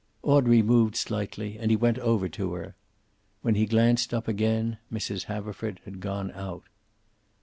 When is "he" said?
1.69-1.77, 3.53-3.67